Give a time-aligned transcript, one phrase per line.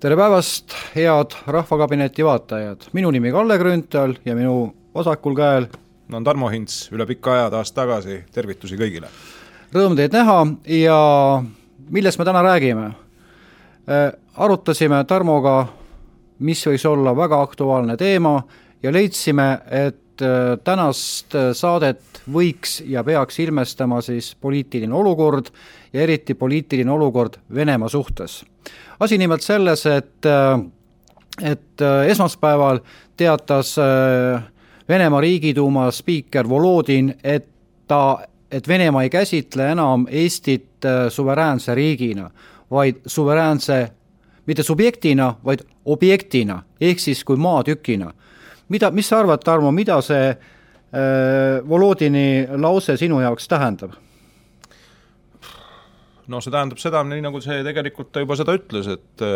[0.00, 5.66] tere päevast, head Rahvakabineti vaatajad, minu nimi Kalle Grünthal ja minu vasakul käel
[6.14, 9.10] on Tarmo Hints üle pika aja taas tagasi, tervitusi kõigile!
[9.74, 10.36] Rõõm teid näha
[10.70, 10.98] ja
[11.90, 12.92] millest me täna räägime?
[13.90, 15.56] Äh, arutasime Tarmoga,
[16.46, 18.36] mis võiks olla väga aktuaalne teema
[18.82, 25.50] ja leidsime, et äh, tänast saadet võiks ja peaks ilmestama siis poliitiline olukord
[25.92, 28.42] ja eriti poliitiline olukord Venemaa suhtes
[29.00, 30.60] asi nimelt selles, et, äh,
[31.50, 32.80] et äh, esmaspäeval
[33.16, 34.42] teatas äh,
[34.88, 37.46] Venemaa Riigiduuma spiiker Volodin, et
[37.88, 38.18] ta,
[38.50, 40.64] et Venemaa ei käsitle enam Eestit
[41.08, 42.30] suveräänse riigina,
[42.70, 43.88] vaid suveräänse,
[44.46, 48.12] mitte subjektina, vaid objektina, ehk siis kui maatükina.
[48.68, 53.96] Mida, mis sa arvad, Tarmo, mida see äh, Volodini lause sinu jaoks tähendab?
[56.28, 59.26] no see tähendab seda, nii nagu see tegelikult ta juba seda ütles, et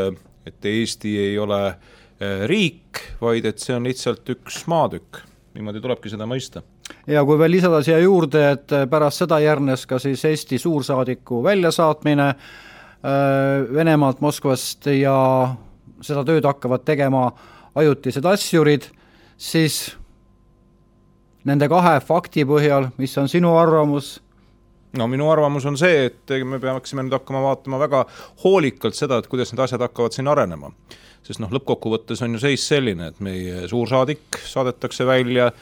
[0.46, 5.22] et Eesti ei ole eh, riik, vaid et see on lihtsalt üks maatükk,
[5.56, 6.64] niimoodi tulebki seda mõista.
[7.06, 12.28] ja kui veel lisada siia juurde, et pärast seda järgnes ka siis Eesti suursaadiku väljasaatmine
[12.28, 12.38] äh,
[13.74, 15.16] Venemaalt, Moskvast ja
[16.02, 17.28] seda tööd hakkavad tegema
[17.78, 18.90] ajutised asjurid,
[19.42, 19.78] siis
[21.48, 24.14] nende kahe fakti põhjal, mis on sinu arvamus,
[24.98, 28.04] no minu arvamus on see, et me peaksime nüüd hakkama vaatama väga
[28.44, 30.72] hoolikalt seda, et kuidas need asjad hakkavad siin arenema.
[31.22, 35.52] sest noh, lõppkokkuvõttes on ju seis selline, et meie suursaadik saadetakse välja,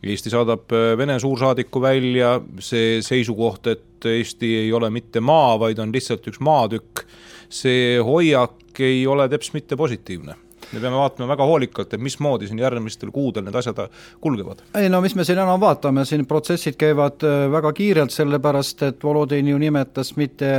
[0.00, 5.78] Eesti saadab äh, Vene suursaadiku välja, see seisukoht, et Eesti ei ole mitte maa, vaid
[5.78, 7.04] on lihtsalt üks maatükk,
[7.52, 10.38] see hoiak ei ole teps mitte positiivne
[10.72, 13.82] me peame vaatama väga hoolikalt, et mismoodi siin järgmistel kuudel need asjad
[14.22, 14.62] kulgevad.
[14.78, 19.04] ei no mis me siin enam vaatame, siin protsessid käivad äh, väga kiirelt, sellepärast et
[19.04, 20.52] Volodin ju nimetas mitte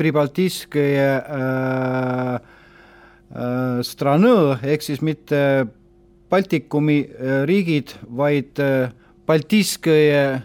[0.00, 5.66] Pribaltiskõje äh, äh, stranõ ehk siis mitte
[6.30, 8.92] Baltikumi äh, riigid, vaid äh,
[9.26, 10.42] Baltiskõje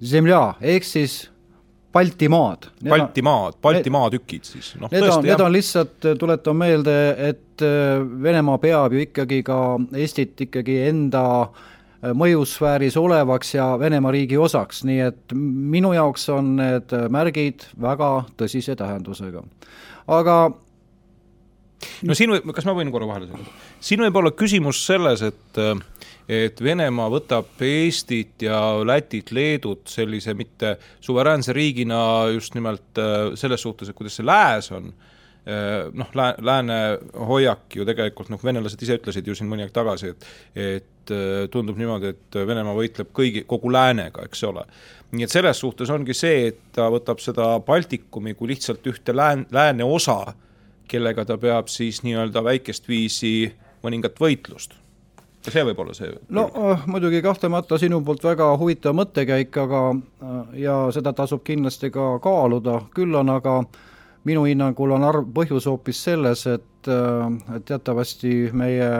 [0.00, 1.26] zemlja ehk siis
[1.92, 2.68] Baltimaad.
[2.88, 6.94] Baltimaad, Baltimaa tükid siis, noh Need on, need on lihtsalt, tuletan meelde,
[7.30, 9.58] et äh, Venemaa peab ju ikkagi ka
[9.98, 16.54] Eestit ikkagi enda äh, mõjusfääris olevaks ja Venemaa riigi osaks, nii et minu jaoks on
[16.60, 19.42] need märgid väga tõsise tähendusega.
[20.06, 20.36] aga
[22.06, 23.58] no siin võib, kas ma võin korra vahele segada?
[23.82, 25.74] siin võib olla küsimus selles, et äh,
[26.28, 33.62] et Venemaa võtab Eestit ja Lätit, Leedut sellise mitte suveräänse riigina just nimelt äh, selles
[33.62, 34.90] suhtes, et kuidas see lääs on,
[35.46, 36.78] äh, noh, lää-, lääne
[37.28, 40.28] hoiak ju tegelikult noh, venelased ise ütlesid ju siin mõni aeg tagasi, et
[41.10, 44.66] et äh, tundub niimoodi, et Venemaa võitleb kõigi, kogu läänega, eks ole.
[45.10, 49.48] nii et selles suhtes ongi see, et ta võtab seda Baltikumi kui lihtsalt ühte lään-,
[49.50, 50.34] lääne osa,
[50.90, 53.50] kellega ta peab siis nii-öelda väikest viisi
[53.82, 54.76] mõningat võitlust
[55.48, 56.10] see võib olla see?
[56.28, 61.92] no äh, muidugi kahtlemata sinu poolt väga huvitav mõttekäik, aga äh, ja seda tasub kindlasti
[61.94, 63.62] ka kaaluda, küll on aga
[64.28, 68.90] minu hinnangul on arv, põhjus hoopis selles, et äh, teatavasti meie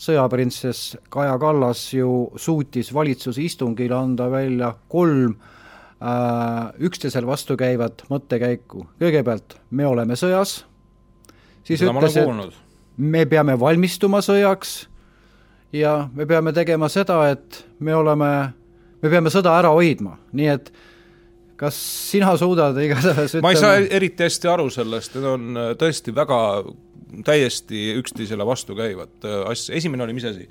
[0.00, 8.86] sõjaprintsess Kaja Kallas ju suutis valitsuse istungil anda välja kolm äh, üksteisel vastukäivat mõttekäiku.
[9.02, 10.62] kõigepealt, me oleme sõjas,
[11.64, 12.56] siis Seda ütles, et
[12.96, 14.89] me peame valmistuma sõjaks
[15.72, 18.30] ja me peame tegema seda, et me oleme,
[19.02, 20.72] me peame sõda ära hoidma, nii et
[21.60, 21.76] kas
[22.10, 23.48] sina suudad igatahes ütlema...
[23.48, 26.40] ma ei saa eriti hästi aru sellest, need on äh, tõesti väga
[27.26, 30.48] täiesti üksteisele vastukäivad äh, asja, esimene oli mis asi?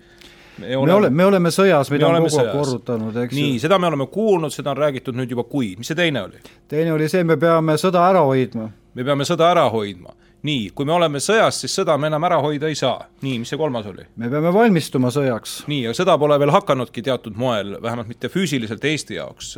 [0.60, 3.42] me oleme, me oleme, me oleme sõjas, mida on kogu aeg korrutanud, eks ju.
[3.42, 6.42] nii, seda me oleme kuulnud, seda on räägitud nüüd juba kuid, mis see teine oli?
[6.72, 8.70] teine oli see, me peame sõda ära hoidma.
[8.94, 10.14] me peame sõda ära hoidma
[10.48, 13.08] nii, kui me oleme sõjas, siis sõda me enam ära hoida ei saa.
[13.26, 14.06] nii, mis see kolmas oli?
[14.22, 15.56] me peame valmistuma sõjaks.
[15.72, 19.56] nii, aga sõda pole veel hakanudki teatud moel, vähemalt mitte füüsiliselt Eesti jaoks.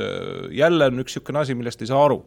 [0.58, 2.22] jälle on üks niisugune asi, millest ei saa aru.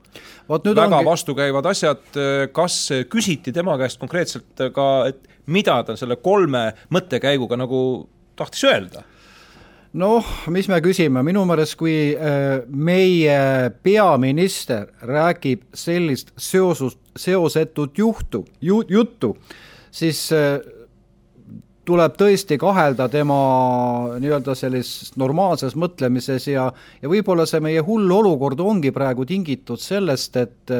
[0.49, 1.05] väga ongi...
[1.11, 2.05] vastukäivad asjad,
[2.53, 2.79] kas
[3.11, 7.81] küsiti tema käest konkreetselt ka, et mida ta selle kolme mõttekäiguga nagu
[8.37, 9.05] tahtis öelda?
[9.95, 18.45] Noh, mis me küsime, minu meelest kui äh, meie peaminister räägib sellist seosust, seosetut juhtu,
[18.65, 19.35] ju-, juttu,
[19.95, 20.59] siis äh,
[21.85, 23.39] tuleb tõesti kahelda tema
[24.21, 26.69] nii-öelda sellises normaalses mõtlemises ja,
[27.03, 30.75] ja võib-olla see meie hull olukord ongi praegu tingitud sellest, et,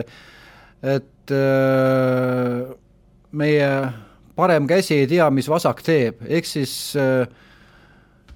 [0.83, 2.75] et äh,
[3.37, 3.71] meie
[4.35, 7.29] parem käsi ei tea, mis vasak teeb, ehk siis äh,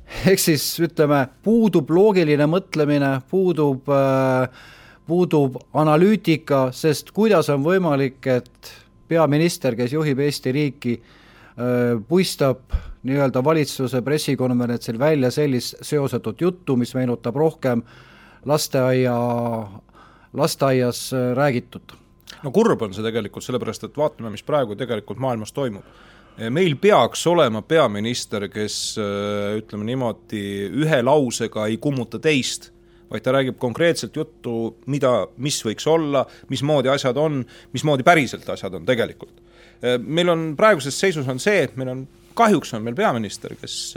[0.31, 4.49] ehk siis ütleme, puudub loogiline mõtlemine, puudub, äh,
[5.09, 8.75] puudub analüütika, sest kuidas on võimalik, et
[9.09, 10.99] peaminister, kes juhib Eesti riiki,
[12.09, 12.75] puistab
[13.09, 17.83] nii-öelda valitsuse pressikonverentsil välja sellist seosetut juttu, mis meenutab rohkem
[18.45, 19.17] lasteaia,
[20.33, 21.97] lasteaias räägitut.
[22.43, 25.85] no kurb on see tegelikult, sellepärast et vaatame, mis praegu tegelikult maailmas toimub
[26.55, 28.97] meil peaks olema peaminister, kes
[29.59, 30.43] ütleme niimoodi,
[30.85, 32.71] ühe lausega ei kummuta teist
[33.11, 34.55] vaid ta räägib konkreetselt juttu,
[34.93, 37.41] mida, mis võiks olla, mismoodi asjad on,
[37.73, 39.41] mismoodi päriselt asjad on tegelikult.
[40.03, 42.07] meil on praeguses seisus on see, et meil on,
[42.37, 43.95] kahjuks on meil peaminister, kes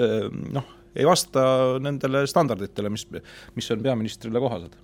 [0.54, 1.44] noh, ei vasta
[1.82, 3.08] nendele standarditele, mis,
[3.56, 4.78] mis on peaministrile kohased.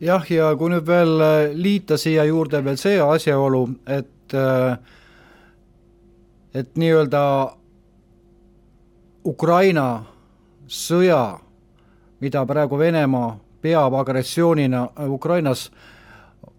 [0.00, 1.20] jah, ja kui nüüd veel
[1.54, 4.34] liita siia juurde veel see asjaolu, et
[6.54, 7.22] et nii-öelda
[9.24, 10.04] Ukraina
[10.66, 11.38] sõja,
[12.20, 15.70] mida praegu Venemaa peab agressioonina Ukrainas,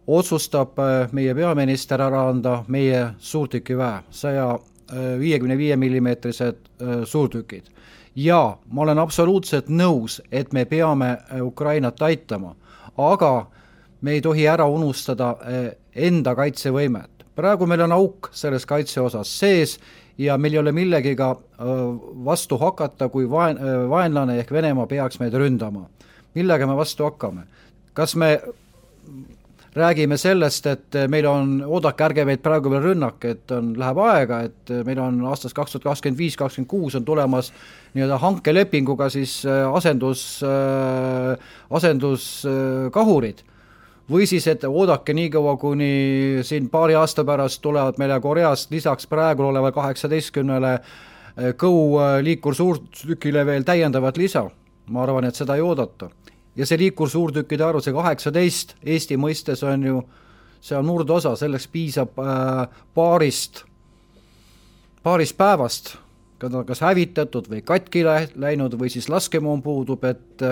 [0.07, 7.63] otsustab äh, meie peaminister ära anda meie suurtükiväe, saja äh, viiekümne viie millimeetrised äh, suurtükid.
[8.15, 12.55] ja ma olen absoluutselt nõus, et me peame Ukrainat aitama,
[12.97, 13.47] aga
[14.01, 15.37] me ei tohi ära unustada
[15.95, 17.10] enda kaitsevõimet.
[17.35, 19.79] Praegu meil on auk selles kaitse osas sees
[20.17, 21.35] ja meil ei ole millegiga
[22.25, 25.87] vastu hakata, kui vaen-, vaenlane ehk Venemaa peaks meid ründama
[26.35, 27.45] millega me vastu hakkame?
[27.93, 28.39] kas me
[29.75, 34.41] räägime sellest, et meil on, oodake, ärge meid praegu veel rünnake, et on, läheb aega,
[34.47, 37.51] et meil on aastast kaks tuhat kakskümmend viis, kakskümmend kuus on tulemas
[37.95, 40.25] nii-öelda hankelepinguga siis asendus,
[41.79, 43.43] asenduskahurid.
[44.11, 49.47] Või siis, et oodake niikaua, kuni siin paari aasta pärast tulevad meile Koreast lisaks praegu
[49.47, 54.49] olevale kaheksateistkümnele äh, kõu liikursuurtükile veel täiendavat lisa.
[54.91, 56.09] ma arvan, et seda ei oodata.
[56.55, 60.01] Ja see liikursuurtükkide arv, see kaheksateist Eesti mõistes on ju,
[60.59, 63.63] see on murdosa, selleks piisab äh, paarist,
[65.03, 65.95] paarist päevast,
[66.67, 68.03] kas hävitatud või katki
[68.35, 70.43] läinud või siis laskemoon puudub, et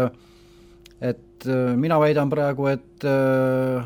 [1.01, 3.85] et äh, mina väidan praegu, et äh,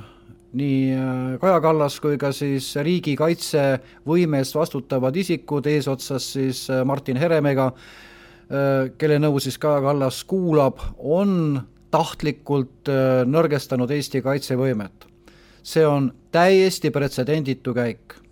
[0.57, 7.71] nii äh, Kaja Kallas kui ka siis riigikaitsevõime eest vastutavad isikud eesotsas siis Martin Heremega,
[8.99, 11.61] kelle nõu siis Kaja Kallas kuulab, on
[11.93, 12.89] tahtlikult
[13.25, 15.07] nõrgestanud Eesti kaitsevõimet.
[15.63, 18.22] see on täiesti pretsedenditu käik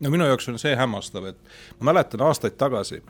[0.00, 3.02] no minu jaoks on see hämmastav, et ma mäletan aastaid tagasi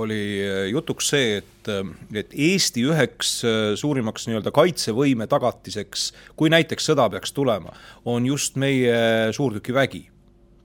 [0.00, 3.36] oli äh, jutuks see, et, äh, et Eesti üheks
[3.80, 7.74] suurimaks nii-öelda kaitsevõime tagatiseks, kui näiteks sõda peaks tulema,
[8.04, 10.08] on just meie suurtükivägi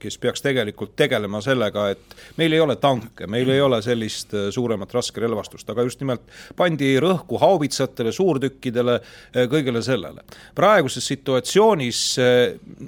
[0.00, 4.48] kes peaks tegelikult tegelema sellega, et meil ei ole tanke, meil ei ole sellist äh,
[4.54, 6.24] suuremat raskerelvastust, aga just nimelt
[6.56, 8.96] pandi rõhku haubitsatele, suurtükkidele,
[9.34, 10.24] äh, kõigele sellele.
[10.54, 12.40] praeguses situatsioonis, äh,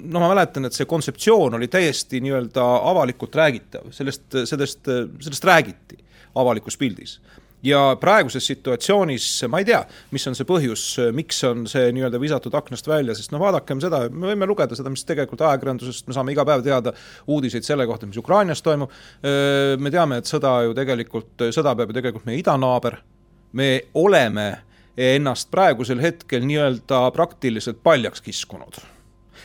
[0.03, 4.89] no ma mäletan, et see kontseptsioon oli täiesti nii-öelda avalikult räägitav, sellest, sellest,
[5.21, 6.01] sellest räägiti
[6.35, 7.19] avalikus pildis
[7.63, 9.81] ja praeguses situatsioonis ma ei tea,
[10.13, 14.05] mis on see põhjus, miks on see nii-öelda visatud aknast välja, sest no vaadakem seda,
[14.11, 16.93] me võime lugeda seda, mis tegelikult ajakirjandusest, me saame iga päev teada
[17.31, 18.93] uudiseid selle kohta, mis Ukrainas toimub,
[19.23, 22.99] me teame, et sõda ju tegelikult, sõda peab ju tegelikult meie idanaaber,
[23.57, 23.69] me
[23.99, 24.49] oleme
[24.97, 28.92] ennast praegusel hetkel nii-öelda praktiliselt paljaks kiskunud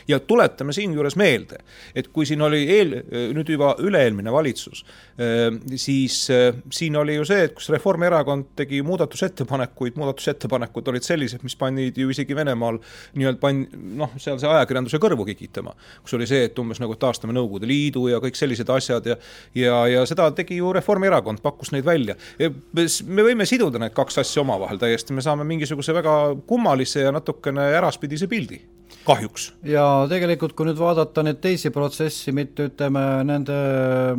[0.09, 1.59] ja tuletame siinjuures meelde,
[1.95, 2.95] et kui siin oli eel,
[3.35, 4.81] nüüd juba üle-eelmine valitsus,
[5.21, 11.45] äh, siis äh, siin oli ju see, et kus Reformierakond tegi muudatusettepanekuid, muudatusettepanekud olid sellised,
[11.45, 12.79] mis panid ju isegi Venemaal
[13.19, 13.65] nii-öelda pan-,
[13.99, 15.75] noh, seal see ajakirjanduse kõrvu kikitama.
[16.03, 19.19] kus oli see, et umbes nagu taastame Nõukogude Liidu ja kõik sellised asjad ja
[19.55, 22.15] ja, ja seda tegi ju Reformierakond, pakkus neid välja.
[22.39, 26.17] me võime siduda need kaks asja omavahel täiesti, me saame mingisuguse väga
[26.47, 28.61] kummalise ja natukene äraspidise pildi
[29.05, 29.53] kahjuks.
[29.63, 33.59] ja tegelikult, kui nüüd vaadata neid teisi protsessi, mitte ütleme nende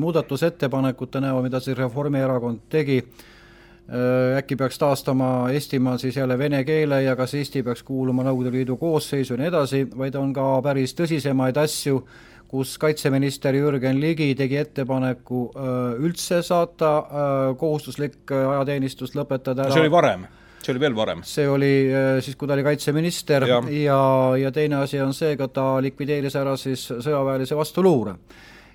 [0.01, 7.03] muudatusettepanekute näol, mida siis Reformierakond tegi, äh, äkki peaks taastama Eestimaal siis jälle vene keele
[7.03, 10.97] ja kas Eesti peaks kuuluma Nõukogude Liidu koosseisu ja nii edasi, vaid on ka päris
[10.99, 12.03] tõsisemaid asju,
[12.51, 19.75] kus kaitseminister Jürgen Ligi tegi ettepaneku äh, üldse saata äh, kohustuslik ajateenistus lõpetada ära.
[19.75, 20.29] see oli varem
[20.61, 21.25] see oli veel varem?
[21.27, 24.01] see oli äh, siis, kui ta oli kaitseminister ja, ja,
[24.45, 28.17] ja teine asi on see, ka ta likvideeris ära siis sõjaväelise vastuluure.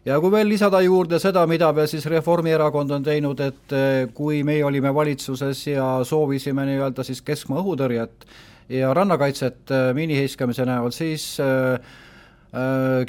[0.06, 4.44] ja kui veel lisada juurde seda, mida veel siis Reformierakond on teinud, et äh, kui
[4.48, 8.27] meie olime valitsuses ja soovisime nii-öelda siis keskmaa õhutõrjet
[8.70, 12.05] ja rannakaitset äh, miiniheiskamise näol, siis äh, Äh,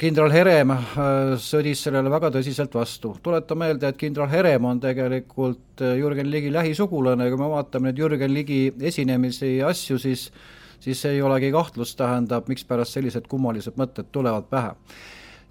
[0.01, 3.13] kindral Herem äh, sõdis sellele väga tõsiselt vastu.
[3.23, 8.01] tuletan meelde, et kindral Herem on tegelikult äh, Jürgen Ligi lähisugulane kui me vaatame nüüd
[8.01, 10.31] Jürgen Ligi esinemisi ja asju, siis
[10.79, 14.75] siis ei olegi kahtlust, tähendab, mikspärast sellised kummalised mõtted tulevad pähe.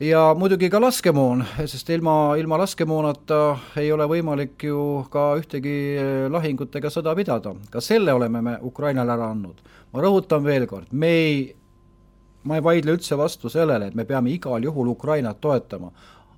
[0.01, 5.77] ja muidugi ka laskemoon, sest ilma, ilma laskemoonata ei ole võimalik ju ka ühtegi
[6.29, 7.55] lahingut ega sõda pidada.
[7.71, 9.57] ka selle oleme me Ukrainale ära andnud.
[9.93, 11.55] ma rõhutan veel kord, me ei,
[12.47, 15.93] ma ei vaidle üldse vastu sellele, et me peame igal juhul Ukrainat toetama,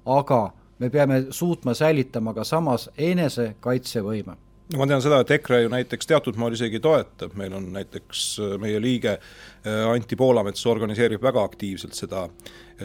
[0.07, 0.43] aga
[0.79, 4.37] me peame suutma säilitama ka samas enesekaitsevõime.
[4.73, 8.25] No ma tean seda, et EKRE ju näiteks teatud moel isegi toetab, meil on näiteks
[8.61, 12.27] meie liige äh, Anti Poolamets organiseerib väga aktiivselt seda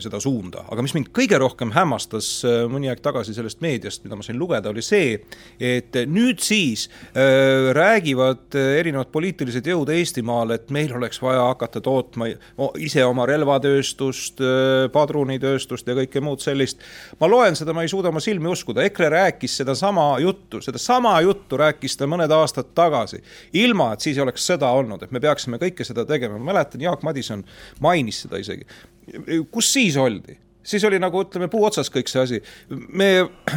[0.01, 4.17] seda suunda, aga mis mind kõige rohkem hämmastas äh, mõni aeg tagasi sellest meediast, mida
[4.17, 5.19] ma sain lugeda, oli see,
[5.61, 11.81] et nüüd siis äh, räägivad äh, erinevad poliitilised jõud Eestimaal, et meil oleks vaja hakata
[11.83, 12.29] tootma
[12.81, 16.81] ise oma relvatööstust äh,, padrunitööstust ja kõike muud sellist.
[17.19, 21.59] ma loen seda, ma ei suuda oma silmi uskuda, EKRE rääkis sedasama juttu, sedasama juttu
[21.59, 23.21] rääkis ta mõned aastad tagasi,
[23.61, 27.05] ilma et siis oleks sõda olnud, et me peaksime kõike seda tegema, ma mäletan, Jaak
[27.05, 27.45] Madison
[27.83, 28.65] mainis seda isegi
[29.51, 30.39] kus siis oldi?
[30.63, 32.39] siis oli nagu ütleme, puu otsas kõik see asi.
[32.69, 33.09] me,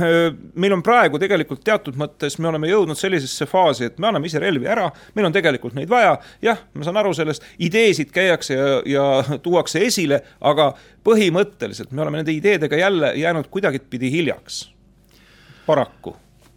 [0.63, 4.43] meil on praegu tegelikult teatud mõttes, me oleme jõudnud sellisesse faasi, et me anname ise
[4.43, 8.69] relvi ära, meil on tegelikult neid vaja, jah, ma saan aru sellest, ideesid käiakse ja,
[8.91, 10.73] ja tuuakse esile, aga
[11.07, 14.65] põhimõtteliselt me oleme nende ideedega jälle jäänud kuidagipidi hiljaks,
[15.67, 16.17] paraku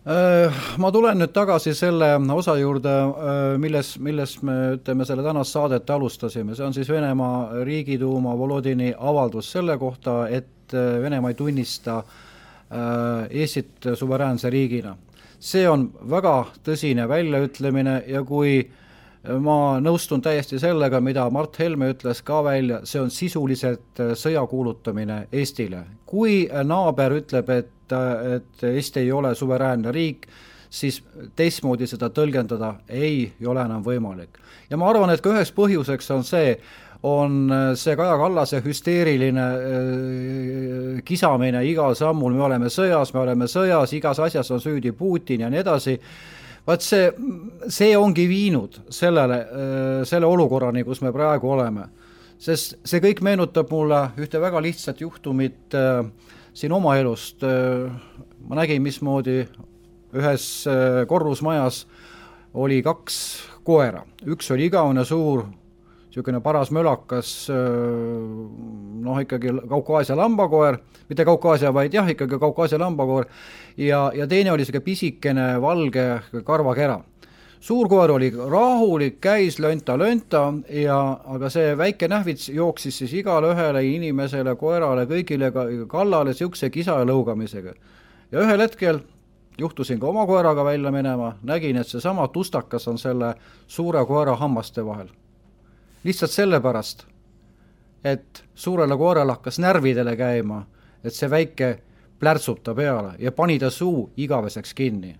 [0.09, 5.89] ma tulen nüüd tagasi selle osa juurde, äh, milles, milles me ütleme, selle tänast saadet
[5.89, 12.03] alustasime, see on siis Venemaa Riigiduuma Volodini avaldus selle kohta, et äh, Venemaa ei tunnista
[13.29, 14.95] Eestit suveräänse riigina.
[15.39, 18.69] see on väga tõsine väljaütlemine ja kui
[19.39, 25.25] ma nõustun täiesti sellega, mida Mart Helme ütles ka välja, see on sisuliselt sõja kuulutamine
[25.31, 25.83] Eestile.
[26.05, 30.27] kui naaber ütleb, et et, et Eesti ei ole suveräänne riik,
[30.69, 31.01] siis
[31.35, 34.37] teistmoodi seda tõlgendada ei, ole enam võimalik.
[34.69, 36.57] ja ma arvan, et ka üheks põhjuseks on see,
[37.03, 43.93] on see Kaja Kallase hüsteeriline äh, kisamine igal sammul, me oleme sõjas, me oleme sõjas,
[43.93, 45.97] igas asjas on süüdi Putin ja nii edasi,
[46.69, 47.07] vaat see,
[47.71, 51.89] see ongi viinud sellele, äh, selle olukorrani, kus me praegu oleme.
[52.39, 56.05] sest see kõik meenutab mulle ühte väga lihtsat juhtumit äh,
[56.53, 57.89] siin oma elust äh,
[58.47, 59.43] ma nägin, mismoodi
[60.15, 61.83] ühes äh, korrusmajas
[62.53, 63.17] oli kaks
[63.63, 65.45] koera, üks oli igavene suur,
[66.09, 73.29] niisugune paras mölakas noh, ikkagi Kaukaasia lambakoer, mitte Kaukaasia, vaid jah, ikkagi Kaukaasia lambakoer,
[73.77, 76.09] ja, ja teine oli niisugune pisikene valge
[76.43, 76.99] karvakera
[77.59, 83.83] suur koer oli rahulik, käis lönta-lönta ja, aga see väike nähvits jooksis siis igale ühele
[83.83, 87.73] inimesele, koerale, kõigile ka kallale niisuguse kisa ja lõugamisega.
[88.31, 89.01] ja ühel hetkel
[89.59, 93.33] juhtusin ka oma koeraga välja minema, nägin, et seesama tustakas on selle
[93.67, 95.09] suure koera hammaste vahel.
[96.03, 97.05] Lihtsalt sellepärast,
[98.03, 100.63] et suurele koerale hakkas närvidele käima,
[101.03, 101.79] et see väike
[102.19, 105.15] plärtsub ta peale ja pani ta suu igaveseks kinni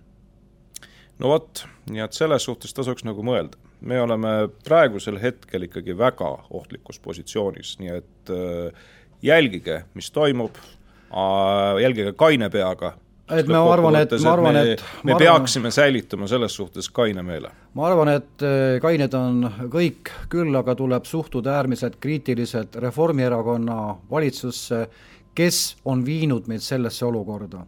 [1.20, 3.58] no vot, nii et selles suhtes tasuks nagu mõelda.
[3.80, 8.82] me oleme praegusel hetkel ikkagi väga ohtlikus positsioonis, nii et äh,
[9.22, 12.94] jälgige, mis toimub äh,, jälgige kaine peaga
[13.30, 17.50] et ma arvan, et ma arvan, et me, me peaksime säilitama selles suhtes kaine meele.
[17.74, 24.84] ma arvan, et äh, kained on kõik, küll aga tuleb suhtuda äärmiselt kriitiliselt Reformierakonna valitsusse,
[25.34, 27.66] kes on viinud meid sellesse olukorda.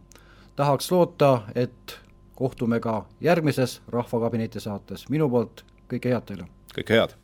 [0.55, 1.97] tahaks loota, et
[2.35, 6.47] kohtume ka järgmises Rahvakabineti saates, minu poolt kõike head teile!
[6.75, 7.22] kõike head!